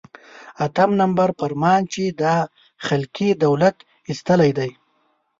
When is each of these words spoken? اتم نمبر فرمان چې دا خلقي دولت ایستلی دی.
اتم 0.65 0.91
نمبر 1.01 1.27
فرمان 1.39 1.81
چې 1.93 2.03
دا 2.21 2.35
خلقي 2.87 3.29
دولت 3.43 3.77
ایستلی 4.09 4.51
دی. 4.57 4.71